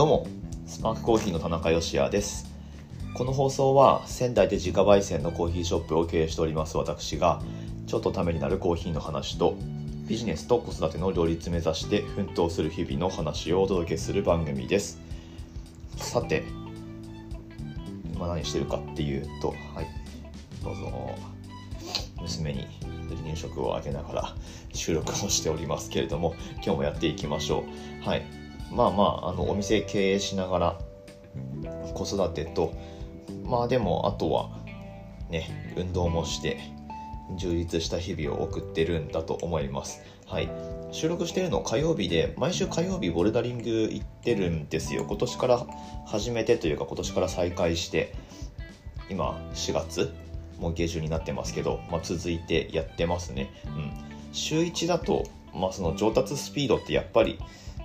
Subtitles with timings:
[0.00, 0.26] どうも
[0.64, 2.46] スパークコーヒーの田中芳也です。
[3.12, 7.42] この放送は仙台で自家焙煎のコーヒーショップを経営しております私が
[7.86, 9.58] ちょっとためになるコーヒーの話と
[10.08, 15.02] ビジネスと子育ての両立目指して奮闘する日々の話をお届けする番組です。
[15.98, 16.44] さて
[18.14, 19.86] 今何してるかっていうとはい
[20.64, 21.14] どうぞ
[22.22, 22.66] 娘に
[23.10, 24.34] 離乳食をあげながら
[24.72, 27.64] 収録をしておりますけれども今日もやっていきましょ
[28.00, 28.08] う。
[28.08, 28.39] はい。
[28.70, 30.78] まあまああのお店経営しながら
[31.94, 32.72] 子育てと
[33.44, 34.50] まあでもあとは
[35.28, 36.60] ね運動もして
[37.36, 40.02] 充実した日々を送ってるんだと思います。
[40.26, 40.48] はい。
[40.92, 45.04] 収録してるの火曜日で毎週火曜日ボルダリング行ってるんですよ。
[45.06, 45.66] 今年から
[46.06, 48.14] 始めてというか今年から再開して
[49.08, 50.12] 今4月
[50.58, 53.92] もう下旬になってますけど、まあ、続いてやってますね、うん、
[54.32, 55.24] 週1だと、
[55.54, 57.38] まあ、その上達スピードってやっぱり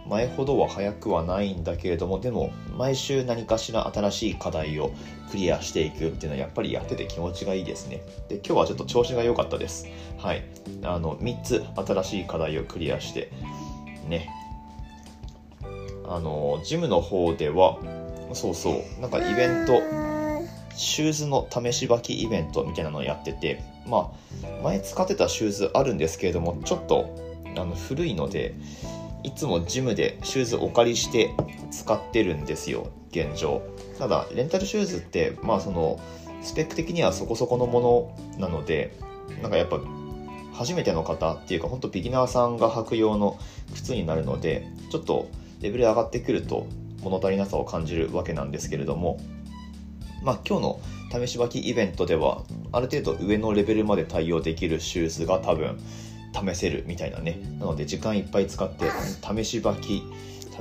[0.07, 4.91] 前ほどは速くはないんだけれどもでも毎週何かしら新しい課題を
[5.31, 8.03] クリアしていくっていうのはやっぱりやってて気持ちがいいですね。
[8.29, 9.87] で今日はちょっと調子が良かったです。
[10.17, 10.43] はい。
[10.83, 13.31] あの3つ新しい課題をクリアして
[14.07, 14.29] ね。
[16.07, 17.79] あのジムの方では
[18.33, 19.81] そうそうなんかイベント
[20.75, 24.11] シューズの試し履きイベントみたいなのをやっててま
[24.43, 27.09] あ前使ってたシューズあるんですけれどもちょっと
[27.55, 28.53] あの古いので
[29.25, 31.33] いつもジムでシューズお借りして
[31.71, 33.63] 使ってるんですよ現状。
[33.97, 35.99] ただレンタルシューズってまあその
[36.43, 38.95] スペック的にはそこそこのものなので
[39.41, 39.79] なんかやっぱ
[40.53, 43.39] 初めての方っていうか本当ビギナーさんが履く用の
[43.73, 45.27] 靴になるのでちょっと
[45.59, 46.67] レベル上がってくると
[47.01, 49.19] 物足りなさを感じるわけなんですけれども
[50.21, 50.79] まあ今日の
[51.27, 55.79] 試し履きイベントではある程度上のレベルまで対応できるシューズが多分
[56.35, 57.39] 試せるみたいなね。
[57.59, 58.85] なので時間いっぱい使って
[59.21, 60.03] 試し履き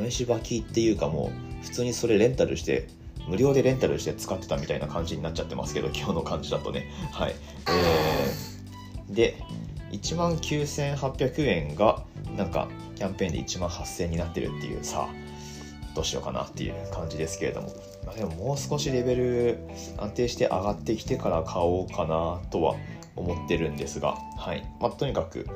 [0.08, 1.30] 試し履きっていうかも
[1.62, 2.88] う普通にそれレンタルして
[3.28, 6.90] 無料でレンタルして使ってたみたいな感じになっちゃってますけど今日の感じだとね。
[7.12, 7.34] はい。
[7.68, 9.42] えー、で
[9.92, 12.04] 1万9800円が
[12.36, 15.08] なんかキャンペーンで1万8000円になってるっていうさ
[15.94, 17.68] どうしようかなっていう感じですけれども、
[18.04, 19.58] まあ、でももう少しレベル
[19.96, 22.74] 安定して上がってきてから買おうかなとは
[23.16, 25.46] 思ってるんですが、はいまあ、とにかく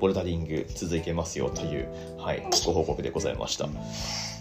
[0.00, 1.88] ボルダリング続いてますよという、
[2.18, 3.66] はい、ご報告でございました。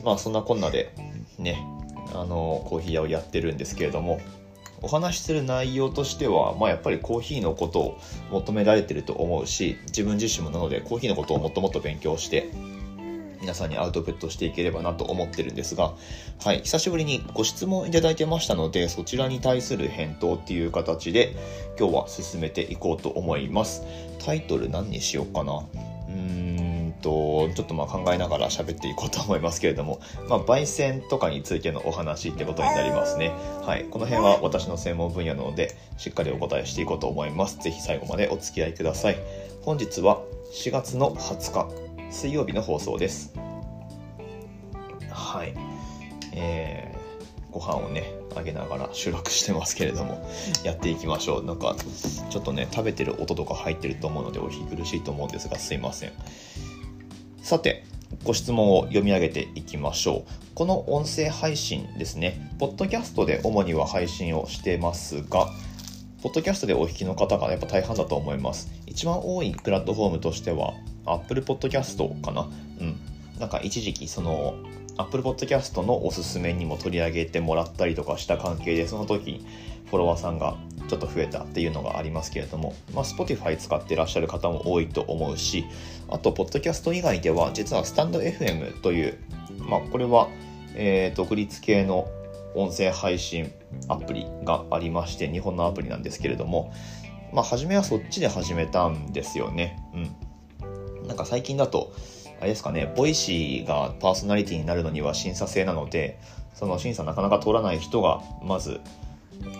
[0.03, 0.94] まあそんなこんなで
[1.38, 1.62] ね、
[2.14, 4.22] あのコーヒー屋をやってるんですけれども、
[4.81, 8.00] お話しする内容としては、まあ、やっぱりコーヒーのことを
[8.31, 12.50] 求められてると思うし自分自身もなのでコーヒーのことをもっともっと勉強して
[13.41, 15.94] 皆さんにアウトプットしていければなと思ってるんですが、
[16.44, 21.35] はい、久しぶりにご質問いただいてましたので、そちらに対する返答っていう形で、
[21.79, 23.83] 今日は進めていこうと思います。
[24.23, 25.53] タイトル何にしようかな。
[25.53, 33.31] うーんと、ちょっとまあ考えながら喋っていこうと思いますけれども、まあ、焙煎とかについてのお話ってことになりますね。
[33.63, 33.85] はい。
[33.85, 37.57] この辺は私の専門分野なので、しっかりお答えしていこうと思います。
[37.59, 39.17] ぜひ最後までお付き合いください。
[39.61, 40.21] 本日は
[40.53, 41.53] 4月の20
[41.85, 41.88] 日。
[42.09, 43.34] 水曜日の放送です。
[45.09, 45.53] はい。
[46.34, 50.28] えー、ご飯をね、あげながら収録してますけれども、
[50.64, 51.46] やっていきましょう。
[51.46, 51.75] なんか、
[52.30, 56.12] ちょっとね、食べてる音とか入ってると思うので、お聞き苦しいと思うんですが、すいません。
[57.44, 57.84] さて、
[58.24, 60.56] ご質問を読み上げていきましょう。
[60.56, 65.50] この音声配信ですね、ポッドキャストで主には配信をしてますが、
[66.22, 68.69] ポッドキャストでお聞きの方がやっぱ大半だと思います。
[68.88, 70.74] 一番多いプラットフォームとしては、
[71.14, 72.50] Apple Podcast かな？
[72.80, 73.00] うん。
[73.40, 74.56] なんか一時期その
[74.97, 79.46] Apple Podcast のおすすめにも取り上げてもらったりとかした関係で、その時
[79.90, 80.58] フォロワーさんが
[80.90, 85.66] ちょっと増えたっていうのがありますけれども、まあ、Spotify 使ってらっしゃる方も多いと思うし、
[86.09, 89.18] あと、ポッドキャスト以外では、実はスタンド FM という、
[89.59, 90.28] まあ、これは、
[90.75, 92.08] えー、独立系の
[92.56, 93.52] 音声配信
[93.88, 96.74] アプリがありまして、日本のアプリなんですけれども、
[97.31, 99.80] まあ、初めはそっちで始めたんですよね。
[99.94, 100.16] うん。
[101.09, 101.92] なんか最近だと、
[102.39, 106.19] あれですかね、 Voicy がパーソナリティになるのには審査制なので、
[106.54, 108.80] その審査なかなか通らない人が、まず、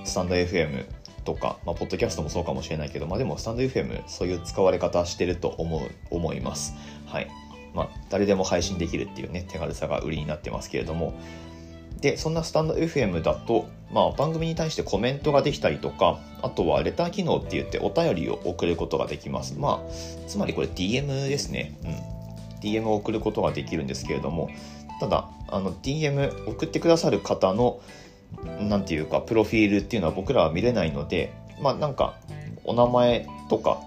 [0.06, 0.86] stand.fm
[1.26, 6.76] とか、まあ、ポッドキャストもそうかもしれないけど、まあでも、スタンド FM、そういう使われ方してると思う、思います。
[7.08, 7.28] はい。
[7.74, 11.14] まあ、誰でも配信できるっていうね、手軽さが売りになってますけれども、
[12.02, 19.58] で、そんなスタンド FM だと、まあ、番組に対してコメントができたりとか、あとはレター機能って言ってお便りを送ることができます。
[19.58, 21.78] まあ、つまりこれ DM ですね。
[21.84, 22.62] うん。
[22.62, 24.50] DM を送ることができるんですけれども、
[25.00, 27.80] ただ、あの、DM 送ってくださる方の、
[28.60, 32.16] なんていうか、プロフィールっていうのは僕らは見れないので、まあ、なんか、
[32.64, 33.82] お名前とか、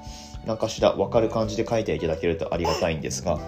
[0.47, 3.39] 何かしら分かる感じで書いていただけるとありがたいんですが、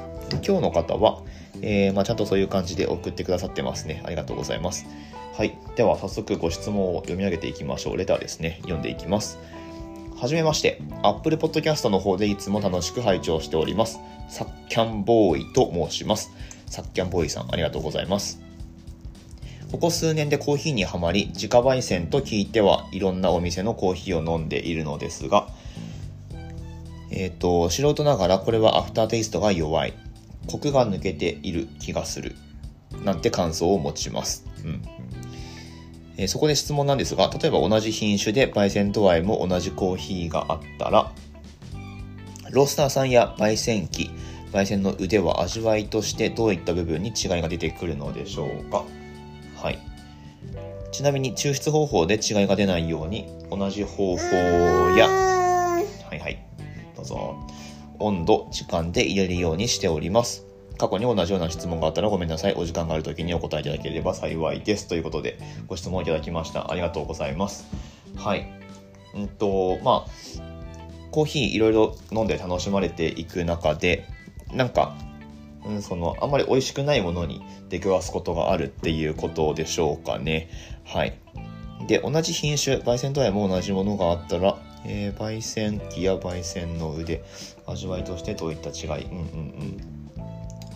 [0.46, 1.22] 今日の方は、
[1.66, 4.02] えー、まあ、ちゃんとそういう感じで送ってくださってますね。
[4.04, 4.84] ありがとうございます。
[5.34, 5.58] はい。
[5.76, 7.96] では早速ご質問を読み上げていきましょう。
[7.96, 8.58] レターですね。
[8.62, 9.38] 読んでいきます。
[10.14, 10.82] はじめまして。
[11.02, 13.98] Apple Podcast の方でいつも楽しく拝聴しております。
[14.28, 16.32] サッキャンボーイと申します。
[16.66, 18.42] サッキャンボーイさん、ありがとうございます。
[19.72, 25.48] ここ数年でコーヒーにはまり、自家焙煎と聞いてはいろんなお店のコーヒーを飲んでいるのですが、
[27.10, 29.94] えっ、ー、と、素人ながらこれはアフターテイストが弱い。
[30.46, 32.34] コクが抜けている気がする。
[33.04, 34.46] なんて感想を持ちます。
[34.64, 34.82] うん。
[36.16, 41.12] えー、そこで質問なんですが、例えば同じ品種で焙煎度合いも同じコーヒーがあったら、
[42.50, 44.10] ロースターさんや焙煎機、
[44.52, 48.84] 焙煎の腕は味わいとしてどういった部分に違いが出てくるのでしょうか？
[49.56, 49.78] はい。
[50.92, 54.22] ちなみに抽出方法で違いが出ないように同じ方法
[54.96, 55.82] や、は
[56.12, 56.38] いはい、
[56.94, 57.36] どうぞ。
[57.98, 60.46] 温度、時間で入れるようにしております。
[60.78, 62.54] 過去に同じような質問があったらごめんなさい。
[62.54, 64.88] お時間がある時にお答えいただければ幸いです。
[64.88, 66.70] ということで、ご質問いただきました。
[66.70, 67.66] ありがとうございます。
[68.16, 68.46] はい。
[69.14, 70.10] うんと、まあ、
[71.12, 74.08] コーヒーいろいろ飲んで楽しまれていく中で、
[74.52, 74.96] なんか、
[75.64, 80.48] うん、そのあんまり美味しくないものに出くわすことがあるっていうことでしょうかね。
[80.84, 81.18] はい。
[81.86, 87.22] で、同じ品種、焙煎度合いも同じものがあったら、えー、焙煎機や焙煎の腕、
[87.66, 89.24] 味わいとしてどういった違い、うんうんう
[89.64, 89.94] ん。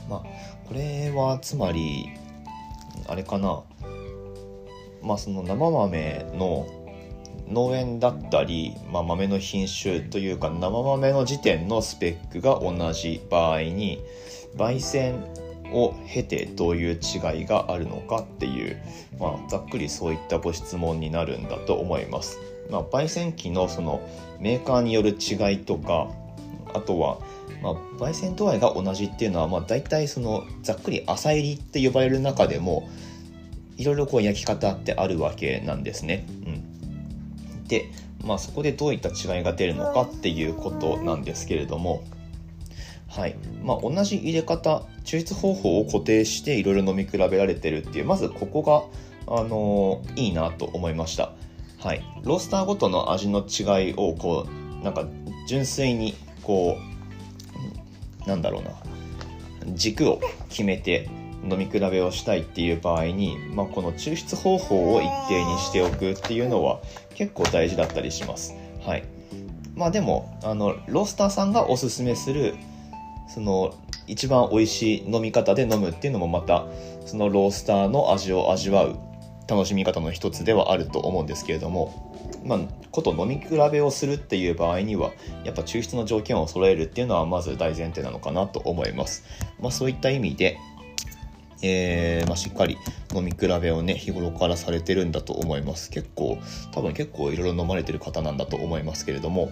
[0.09, 0.23] まあ、
[0.67, 2.11] これはつまり、
[3.07, 3.63] あれかな。
[5.03, 6.67] まあ、その生豆の
[7.51, 14.01] 農園だったり、まあ、豆の品種というか生豆の時点のスペックが同じ場合に
[14.57, 15.15] 焙煎
[15.73, 18.81] を経てどういう違いがあるのかっていう、
[19.19, 22.39] まあ、ざっくりそういったご質問になるんだと思います。
[22.71, 24.01] まあ、焙煎機のその
[24.41, 26.11] メーカーによる違いとか
[26.75, 27.19] あとは、
[27.63, 32.89] まあ、焙煎度合いが同じっていうのは、まあ、大体そのざっくり浅入りって呼ばれる中でも
[33.77, 36.27] いろいろこう焼き方ってあるわけなんですね。
[36.45, 37.91] うん、で、
[38.25, 42.03] まあ、そこでどういった違いが出るのかっていうことなんですけれども。
[43.09, 48.91] はいまあ、同じ入れ方抽出方法を固定していろいろ飲み比べられてるっていうまずここ
[49.27, 51.33] が、あのー、いいなと思いました、
[51.79, 54.47] はい、ロースターごとの味の違いをこ
[54.81, 55.07] うなんか
[55.47, 56.77] 純粋にこ
[58.25, 58.71] うなんだろうな
[59.75, 61.09] 軸を決めて
[61.49, 66.81] 飲み比べをしたいっていう場合に、まあ、この抽出方法を一定にしておくっていうのは
[67.15, 68.55] 結構大事だったりします。
[68.85, 69.05] はい。
[69.75, 72.57] まあでも、あの、ロースターさんがおすすめする
[73.29, 73.75] その
[74.07, 76.67] 一番美味しい飲み方で飲むっていうのもまた
[77.07, 78.99] そのロースターの味を味わう
[79.49, 82.15] 楽しみ方の一つではあると思うんですけれども
[82.45, 82.61] まあ
[82.91, 85.13] こと飲み比べをするっていう場合には
[85.45, 89.25] やっぱ抽出の条件を揃えるっていうのはまず大前提なのかなと思います。
[89.61, 90.59] まあ、そういった意味で
[91.61, 92.79] えー、まあ、しっかり
[93.13, 95.91] 飲み比べをね日頃からされてるんだと思います。
[95.91, 96.39] 結構
[96.73, 99.51] 多分結構いろいろ飲まれてる方なんだと思いますけれども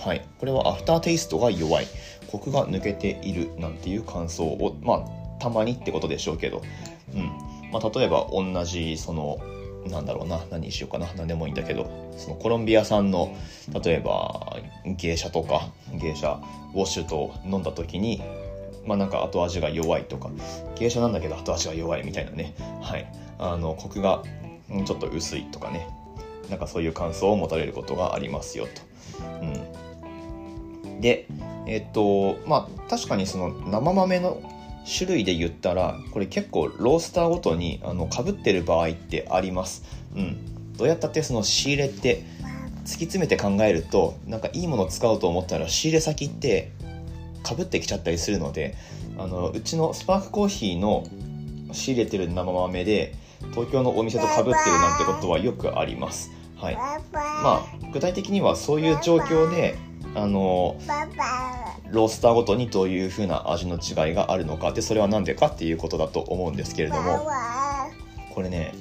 [0.00, 0.26] はい。
[0.38, 1.86] これはアフターテイストが弱い。
[2.30, 6.62] コクが抜けているなんていう感想をまあたまにってことでしょうけど、
[7.14, 7.45] うん。
[7.78, 9.38] まあ、例えば同じその
[9.88, 13.36] なんだろうな何にしようかな何でもいいんだけどそのコロンビア産の
[13.84, 16.40] 例えばゲイシャとかゲイシャ
[16.74, 18.22] ウォッシュト飲んだ時に
[18.86, 20.30] まあなんか後味が弱いとか
[20.76, 22.54] ゲイシャなんだけど後味が弱いみたいなね。
[22.80, 23.06] はい。
[23.38, 24.22] あのコクが
[24.86, 25.88] ちょっと薄いとかね。
[26.48, 28.82] なんかそういう感想を持たれることがありますよと。
[30.84, 31.26] うん、で
[31.66, 34.40] えっとまあ確かにその生豆の
[34.86, 39.82] 種類で言ったらこれ結構ロースターごとにあの被ってる場合ってあります。
[40.14, 42.22] うん、どうやったってその仕入れって
[42.84, 46.70] 突き詰めて考えるとなんかいいものを使おうと思ったら仕入れ先って
[47.42, 48.76] かぶってきちゃったりするので
[49.18, 51.04] あのうちのスパークコーヒーの
[51.72, 53.14] 仕入れてる生豆で
[53.50, 56.30] 東京のお店とかぶってるなんてことはよくあります。
[56.56, 59.76] はい、まあ具体的にはそういう状況で
[60.16, 60.76] あの
[61.90, 64.72] ロースターごとにどういう風な味の違いがあるのか。
[64.72, 67.26] でそれは何でかっていうことだと思うんですけれども。
[68.34, 68.74] これね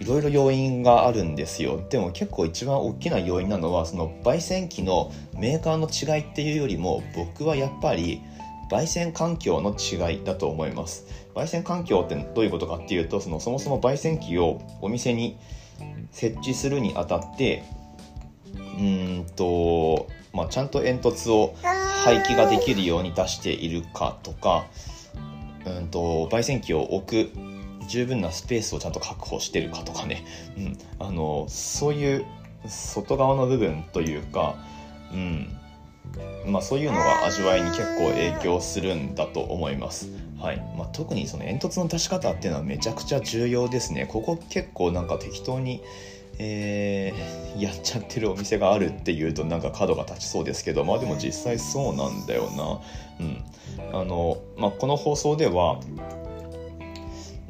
[0.00, 1.84] いろいろ要因があるんですよ。
[1.90, 8.22] でも結構一番大きな要因なのはその焙煎機のメーカーの違いっていうよりも僕はやっぱり
[8.70, 11.06] 焙煎環境の違いだと思います。
[11.34, 15.36] 焙煎環境ってどういうことかっていうとそのそもそも焙煎機をお店に
[16.12, 17.64] 設置するにあたって
[18.76, 21.54] うんと、まあ、ちゃんと煙突を
[22.04, 24.66] 排気ができるように出しているかとか
[25.66, 27.30] うんと焙煎機を置く
[27.88, 30.24] 十分なスペースをちゃんと確保してるかとかね、
[30.56, 32.24] うん、あのそういう
[32.66, 34.56] 外側の部分というか、
[35.12, 35.56] うん、
[36.46, 40.10] まあ、そういうのが味わいに結構影響するんだと思います。
[40.38, 44.06] はいまあ、特にその煙突の出し方っていうのはめちゃくちゃ重要ですね。
[44.06, 45.82] ここ結構なんか適当に
[46.38, 52.80] えー、やっちゃってるお店があるっていうとなんか角が立ちそうですけどまあでも実際そうなんだよな。
[53.20, 53.44] うん。
[53.92, 55.80] あのまあ、この放送では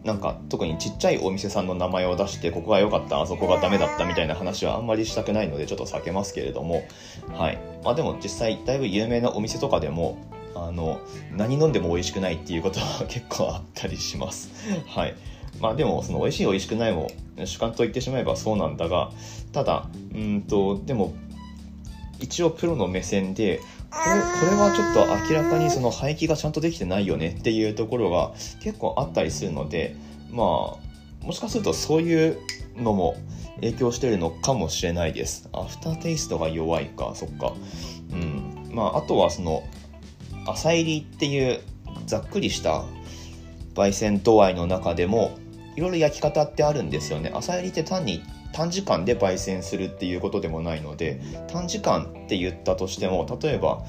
[0.04, 6.84] なんか特にちっちゃいお店さんの名前を出してここが良かったあそこがダメだったみたいな話はあんまりしたくないのでちょっと避けますけれども。
[7.32, 7.58] はい。
[7.84, 10.18] まあでも実際だいぶ有名なお店とかでも
[10.54, 11.00] あの
[11.32, 14.50] 何飲んでも美味しくないっていうことは結構あったりします。
[14.86, 15.16] はい。
[15.60, 17.08] まあでもその美味しい美味しくないも
[17.44, 19.10] 主観と言ってしまえばそうなんだが
[19.52, 21.14] ただうんとでも
[22.18, 23.60] 一応プロの目線で
[23.90, 29.96] これこれはちょっと明らかにその排気がちゃんとできてないよねっていうところが結構あったりするので
[30.30, 32.38] まあもしかするとそういう
[32.76, 33.16] のも
[33.56, 35.48] 影響してるのかもしれないです。
[35.52, 37.54] アフターテイストが弱いかそっか。
[38.12, 38.70] うん。
[38.72, 39.62] まああとはその
[40.46, 41.60] 浅煎りっていう
[42.06, 42.84] ざっくりした
[43.76, 45.38] 焙煎度合いの中でも
[45.76, 53.84] いろいろ焼き方ってあるんですよね浅煎りって単に短時間で焙煎するっていうことでもないので短時間って言ったとしても例えば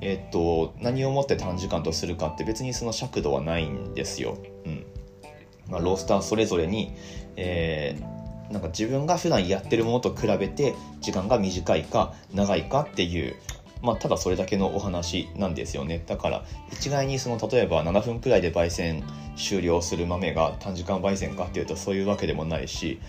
[0.00, 4.38] えっと何をもって短時間とするかって別にその尺度はないんですよ。
[4.64, 4.86] うん
[5.68, 6.92] まあ、ロースターそれぞれに、
[7.36, 13.34] えー、なんか自分が普段やってるものと比べて時間が短いか長いかっていう
[13.82, 16.02] まあ、ただそれだけのお話なんですよね。
[16.06, 19.02] だから一概にその例えば7分くらいで焙煎
[19.36, 23.00] 終了する豆が短時間焙煎かっていうとそういうわけでもないし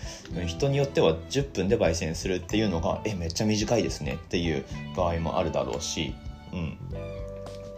[0.48, 4.66] 人によっては10分で焙煎するっていうのがえめっちゃ短いですねっていう
[4.96, 6.16] 場合もあるだろうし、
[6.52, 6.78] うん。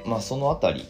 [0.05, 0.85] まあ、その辺り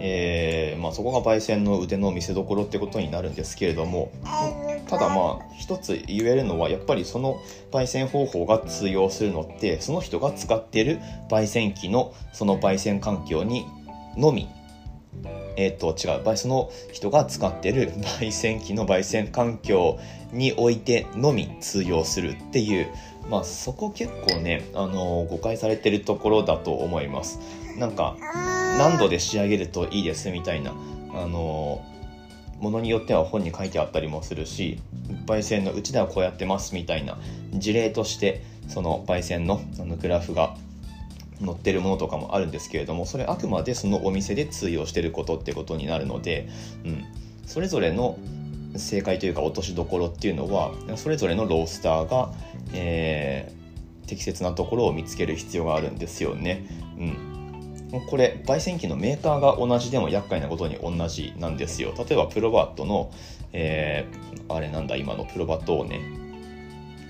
[0.00, 4.12] えー、まあ、そこが焙煎の腕の見せ所ってことになるんですけれども
[4.88, 11.00] ただまあ一つ言えるのはやっぱりその焙煎方法が通用するのってその人が使ってる
[11.30, 13.66] 焙煎機のその焙煎環境に
[14.16, 14.48] のみ。
[15.56, 16.36] えっ、ー、と違う。
[16.36, 19.98] その人が使ってる 焙煎機の焙煎環境
[20.32, 22.88] においてのみ通用するっていう。
[23.30, 27.40] まあそこ結構ねあの誤解されてるところだと思います。
[27.78, 28.16] なんか
[28.78, 30.74] 何度で仕上げるといいですみたいな。
[31.14, 31.80] あの
[32.64, 34.80] ものによっては本に書いてあったりもするし
[35.26, 37.18] 焙煎のうちではこうやってますみたいな
[37.52, 40.56] 事例としてその焙煎のあのグラフが
[41.44, 46.48] 載ってるものとかもあるんですけれどもそれあくまでそのお店で通用してることってことになるので、
[46.86, 47.04] うん、
[47.46, 48.18] それぞれの
[48.76, 52.32] 正解というか落としどころっていうのはそれぞれのロースターが、
[52.72, 56.66] えー、適切なところを見つける必要があるんですよね。
[56.98, 57.33] うん
[58.00, 63.10] これ焙煎機のメーカーが同じでも厄介なことに同じなんですよ例えばプロバットの、
[63.52, 66.00] えー、あれなんだ今のプロバットをね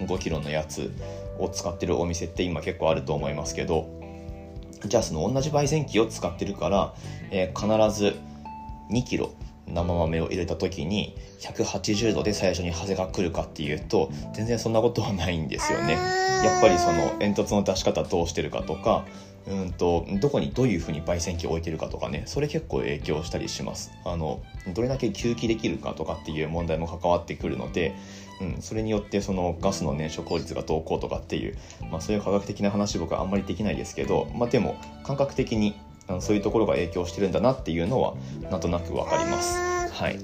[0.01, 0.93] 5キロのやつ
[1.39, 3.89] を使ってるお店って今結構あると思いますけど
[4.85, 6.95] じゃあその同じ焙煎機を使ってるから、
[7.31, 8.17] えー、必ず
[8.91, 9.33] 2キロ
[9.67, 15.95] 生豆を入れた時に180度で最初にハゼが来るかっていうと全然そんなことはないんですよね。
[16.45, 19.07] やっぱりその煙突の出し方どうしてるかとか
[19.47, 27.95] うんとどこにどういうふうに焙煎機を置いてるかとかねそれ結構影響したりしますあのどれだけ吸気できるかとかっていう問題も関わってくるので、
[28.41, 31.57] うん、それによってそのガスの燃焼効率がどうこうとかっていう、
[31.91, 38.15] まあ、そういう科学的な話僕はあんまりできないですけど、まあ、でも感覚的にあのそういうところが影響してるんだなっていうのは
[38.51, 39.59] なんとなく分かります。
[39.93, 40.19] はい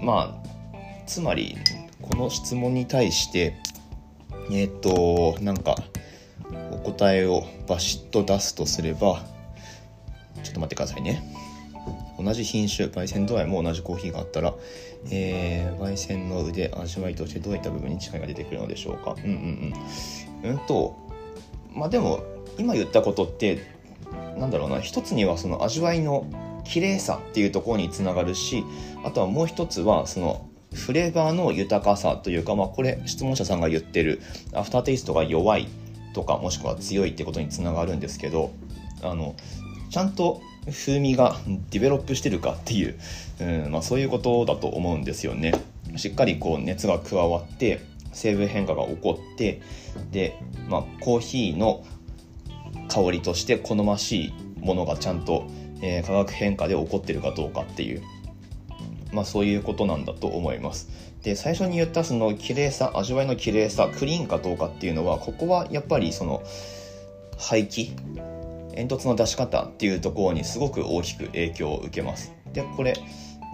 [0.00, 1.56] まあ、つまり
[2.00, 3.56] この質問に対して
[4.50, 5.76] えっ、となんか
[6.82, 9.24] 答えをバシッと出すとすれば
[10.42, 11.22] ちょっと待ってくださいね。
[12.18, 14.54] 同じ品種焙煎度合いも同じコーヒーがあったら、
[15.10, 19.16] えー、焙煎の腕味わいとしてどういった部分に違いが出てくるのでしょうか。
[19.16, 19.74] うんうん
[20.42, 20.50] うん。
[20.50, 20.96] うんと
[21.74, 22.22] まあでも
[22.58, 23.66] 今言ったことって
[24.36, 26.26] なんだろうな一つにはその味わいの
[26.64, 28.64] 綺麗さっていうところにつながるし
[29.04, 34.22] あとはもう一つはそのフレーバーの豊かさというか、まあ、これ質問者さんが言ってる
[34.54, 35.68] アフターテイストが弱い
[36.12, 38.52] とかもしくは強いってことにつながるんですけど
[39.02, 39.34] あの
[39.90, 40.40] ちゃんと
[40.70, 41.36] 風味が
[41.70, 42.98] develop してるかっていう、
[43.40, 45.52] うんまあ、そういうことだと思うんですよね。
[45.96, 47.80] しっかりこう熱が加わって
[48.12, 49.60] 成分変化が起こって
[50.10, 50.38] で、
[50.68, 51.84] まあ、コーヒーの
[52.88, 55.46] 香りとして好ましいものがちゃんと、
[55.82, 58.02] えー、化学変化で起こってるかどうかっていう、
[59.12, 61.11] まあ、そういうことなんだと思います。
[61.22, 66.42] で最初に言ったその綺麗さ味わいの綺麗さクリーンかどうかっていうのはここはやっぱりその
[67.38, 67.92] 排気
[68.74, 72.32] 煙突の出し方っていうところにすごく大きく影響を受けます。
[72.52, 72.94] でこれ、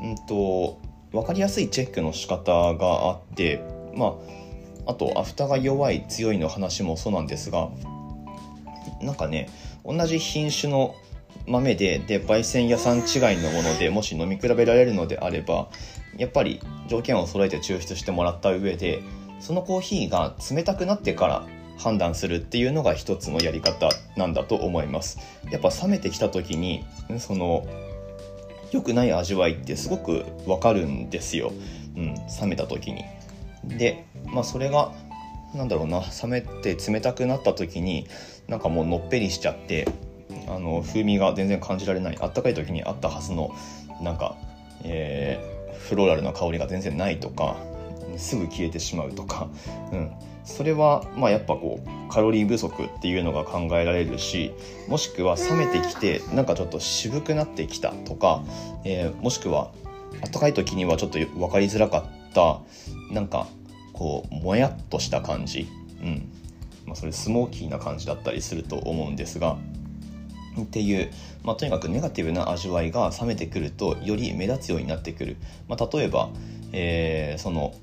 [0.03, 0.81] うんと、
[1.13, 3.63] 分かりやすいチェックの仕方があって
[3.95, 4.19] ま
[4.87, 7.69] ああとアフターが弱い強いの話もそうなんですが
[9.03, 9.49] なんかね
[9.85, 10.95] 同じ品種の
[11.47, 13.05] 豆でで焙煎屋さん違い
[13.39, 15.69] のものでもし飲み比べられるのであれば
[16.19, 19.03] やっぱり条件を揃えて抽出してもらった上で
[19.41, 21.47] そのコーヒーが冷たくなってから
[21.79, 25.19] 判断するっていうのが一つのやり方なんだと思います。
[25.51, 26.85] やっぱ冷めてきた時に
[27.19, 27.67] その
[28.73, 31.53] 良くない味わいってすごくわかるんですよ、
[31.97, 33.05] うん、冷めた時に。
[33.65, 34.93] でまあそれが
[35.55, 38.07] なんだろうな冷めて冷たくなった時に
[38.49, 39.87] なんかもうのっぺりしちゃって
[40.49, 43.55] あの風味が全然感じられないあったかい時にあったはずの
[44.03, 44.37] なんか、
[44.85, 45.58] え、
[45.89, 47.57] フローラルな香りが全然ないとか
[48.17, 49.49] すぐ消えてしまうとか、
[49.93, 50.11] うん、
[50.45, 54.53] それはまあやっぱこうカロリー不足っていうのが考えられるし
[54.89, 58.43] もしくは冷めてきてなんかちょっと渋くなってきたとか、
[58.85, 59.73] えー、もしくは
[60.33, 62.61] 暖かい時にはちょっと分かりづらかった
[63.13, 63.47] なんか
[63.93, 65.67] こうもやっとした感じ、
[66.01, 66.31] うん。
[66.87, 69.57] まあ、それスモーキーな感じだったりすると思うんですが
[70.61, 71.11] っていう、
[71.43, 75.37] まあ、とにかくネガティブな味わいが冷めてくるとより目立つようになってくる、
[75.69, 76.31] まあ、例えば、
[76.73, 77.75] えー、その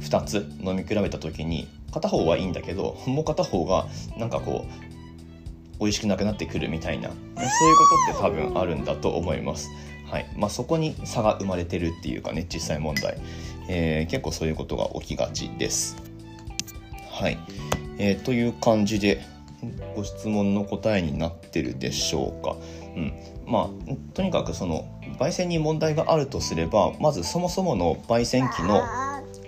[0.00, 3.86] 2つ飲み比べた時に片方はいいんだけどもう片方が
[4.18, 9.70] なんかこう美味しくなくなってくるみたいなそういうことって多分あるんだと思います。
[10.10, 13.18] はいまあ、そこに差が生まれてるっていうかね実際問題、
[13.68, 15.96] えー、結構そういうことが起きがちです。
[17.10, 17.38] はい、
[17.98, 19.20] えー、という感じで
[19.96, 22.56] ご質問の答えになってるでしょうか。
[22.96, 23.12] うん、
[23.46, 24.88] まあとにかくその
[25.18, 28.82] 焙煎に問題があるとすればまずそもそもの焙煎機の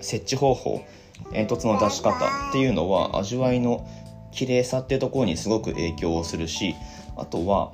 [0.01, 0.85] 設置方法
[1.33, 2.15] 煙突の出し方
[2.51, 3.87] っていうのは味わいの
[4.33, 6.75] 綺麗さっていうところにすごく影響をするし
[7.17, 7.73] あとは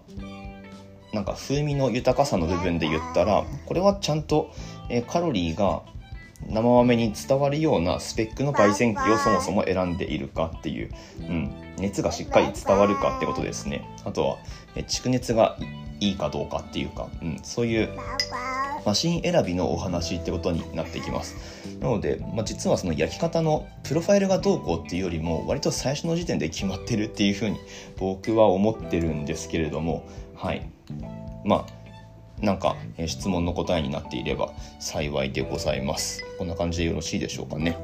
[1.12, 4.50] なんか風味の豊かさの部分で言ったらこれはちゃんと
[5.09, 5.83] カロリーが
[6.49, 13.88] 生豆に伝わるようなスペックの焙煎機をそもそも選んでいるかっていう、うん、熱がしっかり伝わるかってことですね。
[14.05, 14.38] あとは
[14.76, 15.57] 蓄熱が
[16.00, 17.88] いいかどうかっていうか、うん、そういう
[18.85, 21.37] マシン選びのお話ってことになってきます。
[21.81, 27.59] なので、まあ、実はその焼き方のプロファイルがどうこうっていうよりも割と最初の時点で決まってるっていうふうに
[27.97, 30.07] 僕は思ってるんですけれども。
[30.35, 30.68] はい。
[31.44, 31.84] まあ
[32.44, 37.78] なんか、え質問の答えになっていれば幸いでございますこんな感じでよろしいでしょうかね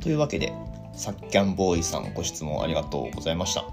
[0.00, 0.52] というわけで
[0.94, 3.64] サッキャンボーイさんご質問ありがとうございました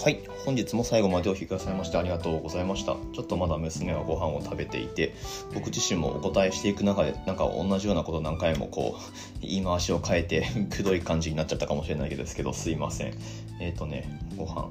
[0.00, 2.94] はい、本日も最後までお聞きくださいましてありがとうございました。
[3.14, 5.12] ちょっとまだ娘はご飯を食べていて、
[5.52, 13.14] 僕自身もお答えしていく中で、なんか同じようなこと何回もこう、言い回しを変えて、 くどい感じになっちゃったかもしれないですけど、すいません。
[13.60, 14.70] えっ、ー、とね、ご飯、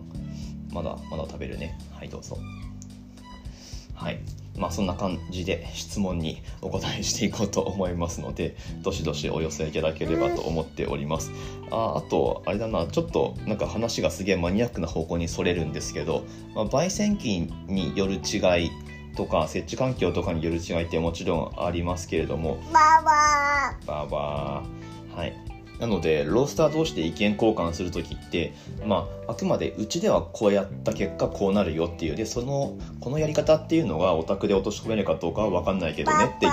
[0.71, 1.77] まだまだ食べるね。
[1.91, 2.37] はい、どうぞ。
[3.97, 4.19] はい。
[4.57, 11.31] まあそんな感じで質問にお答えしていこうと思いますので、どしどしお寄せいただければと思っております。
[11.71, 16.23] ああと、あれだな、ちょっとなんか話がすげえマニアックな方向にそれるんですけど、
[16.55, 18.71] まあ、焙煎機による違い
[19.15, 23.87] とか設置環境とかによる違いってもちろんありますけれども、バーバー。
[23.87, 25.15] バーバー。
[25.17, 25.46] はい。
[25.79, 28.53] なのでロースター同士で意見交換する時って
[28.85, 36.51] まああくまでうちではこうやった結果こうなるよっていうでそのこのやり方っていうのがお宅で落とし込めるかどうかは分かんないけどねっていう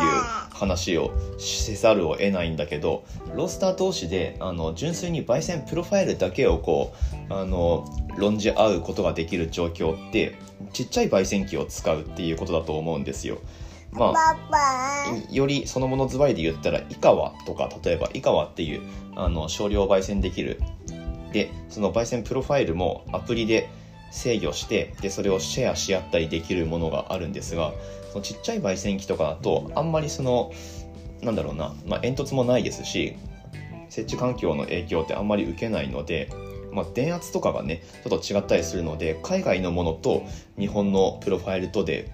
[0.52, 6.92] 話をせざるを得ないんだけどロースター同士であの純粋に焙煎プロファイルだけをこ
[7.30, 7.86] うあの
[8.18, 10.36] 論じ合うことができる状況って
[10.72, 13.38] ちっちゃい焙煎機を使うっていうことだと思うんですよ。
[13.94, 18.82] まあ、よりそのものズバリで言ったら、イカワとか、例えばイカワっていう、
[19.14, 20.60] あの、少量焙煎できる。
[21.32, 23.70] で、その焙煎プロファイルもアプリで
[24.10, 27.72] 制御して、で、それをシェアし合ったりできるものがあるんですが、
[28.12, 30.52] そのちっちゃい焙煎機とかだと、あんまりその、
[31.22, 33.16] なんだろうな、まあ、煙突もないですし、
[33.88, 36.28] 設置環境の影響ってあんまり受けないので、
[36.72, 40.24] まあ、電圧とかがねちょっと違ったりするので海外のものと
[40.58, 42.10] 日本のプロファイルとで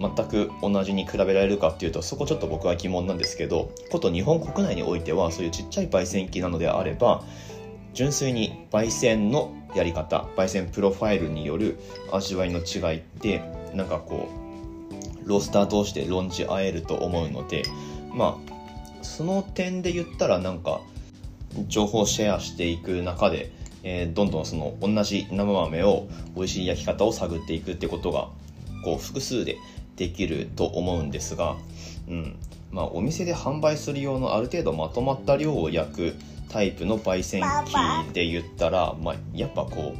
[0.00, 7.22] 全く同じに比べられるかっていうとそこちょっと僕は疑問なんですけどこと日本国内においてはそういうちっちゃい焙煎機なのであれば
[7.92, 11.78] 純粋に焙煎のやり方焙煎プロファイルによる
[12.12, 13.42] 味わいの違いって
[13.74, 14.28] なんかこ
[15.24, 17.62] うロースター同士で論じ合えると思うので
[18.12, 20.80] まあその点で言ったらなんか
[21.68, 28.28] 情報シェアしていく中で、えー、どんどんその同じ生豆を美味しい焼き方を探っていくってことが
[28.84, 29.56] こう複数で
[30.00, 31.56] できると思うんですが、
[32.08, 32.36] うん。
[32.72, 36.14] まあ、お店で販売する用のある程度まとまった量を焼く
[36.48, 37.42] タイプの焙煎
[38.08, 39.94] 機で言ったら、まあ、やっぱこ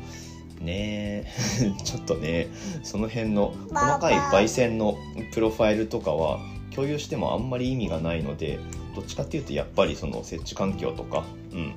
[0.60, 1.26] うね
[1.84, 2.48] ちょっとね
[2.82, 4.96] その辺の細かい焙煎の
[5.34, 6.38] プロファイルとかは
[6.74, 8.60] 共有してもあんまり意味がないので
[8.94, 11.74] どっちかっていうとやっぱりその設置環境とか、うん、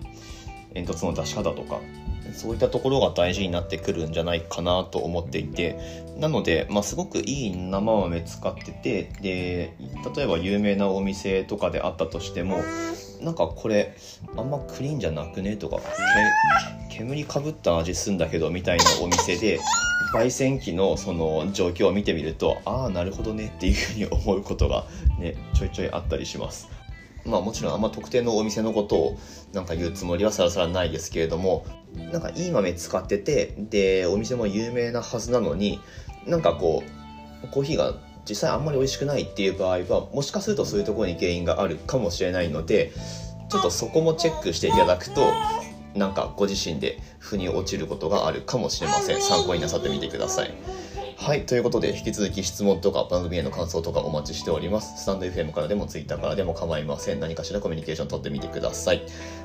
[0.76, 1.82] 煙突の出し方とか
[2.34, 5.78] そういったところが大事になってくるんじゃないかなと思っていて
[6.18, 9.76] なので、まあ、すごくいい生豆使っててで
[10.16, 12.60] 例えば有名なお店とかであったとしても
[13.22, 13.96] なんかこれ
[14.36, 15.80] あんまクリーンじゃなくねとか
[16.90, 19.60] 煙かぶった味すんだけどみたいなお店で
[20.14, 24.86] 焙煎機のその状況を見てみるとああなるほどねっていうふうに思うことが
[25.20, 26.73] ねちょいちょいあったりします。
[27.26, 29.20] まあもちろんあんま特定のお店のことを
[29.54, 31.66] なんか言うつもりはさらさらないですけれども
[32.12, 35.80] なんかいい豆使っててでお店も有名なはずなのに
[36.26, 36.84] なんかこ
[37.44, 37.94] うコーヒーが
[38.28, 42.92] 実際あんまり美味しくないっていう場合はもしかするとそういうところに原因があるかもしれないので
[43.50, 45.32] ちょっとそこもチェックしていただくと
[45.96, 49.22] なんかご自身で腑に落ちることがあるかもしれません。
[49.22, 50.54] 参考になさってみてください。
[51.24, 51.46] はい。
[51.46, 55.02] ということで、引き続き質問とか番組への感想とかお待ちしております。
[55.04, 57.22] スタンド FM からでも Twitter からでも構いません。
[57.22, 59.04] 何かしらコミュニケーション取ってみてください。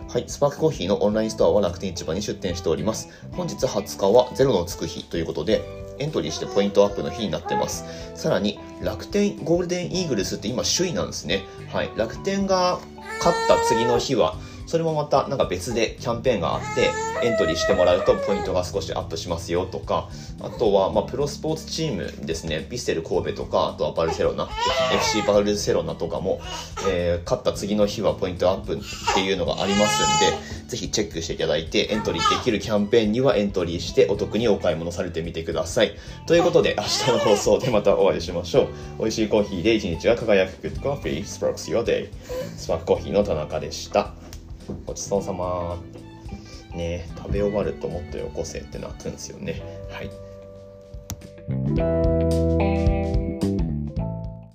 [0.09, 0.25] はい。
[0.27, 3.09] スパークコーヒーのオンラインストアは楽天市場に出店しております。
[3.31, 5.63] 本日20日はゼロのつく日ということで、
[6.01, 7.85] エントリーしてポイントアップの日になってます。
[8.17, 11.45] さらに、楽天ゴールデンイーグルスって今首位なんですね。
[11.73, 11.93] はい。
[11.95, 12.81] 楽天が
[13.19, 14.35] 勝った次の日は、
[14.69, 16.91] それもまたなんか別でキャンペーンがあって
[17.27, 20.11] エントリーしてもらうとポイントが少しアップしますよとか
[20.43, 22.59] あとはまあプロスポーツチームですね。
[22.59, 24.47] ヴィッセル神戸とかあとはバルセロナ
[24.93, 26.43] FC バルセロナとかも、
[26.87, 28.79] えー、勝った次の日はポイントアップっ
[29.15, 35.97] ていうのがありますんでぜひチェックしていただいてエントリーできるキャンペーンにはエントリーしてお得にお買い物されてみてください。
[36.27, 38.69] ということで明日の放送でまたお会いしましょう。
[38.99, 40.69] 美味しいコーヒーで一日が輝く。
[40.69, 41.25] Good Coffee.
[41.25, 42.11] Sparks Your Day.
[42.59, 44.28] スパークコーヒーの田中でした。
[44.87, 45.79] ごちそうさま
[46.75, 49.63] ね食べ終わるともっとよこせって泣くんですよね。
[49.91, 50.11] はい。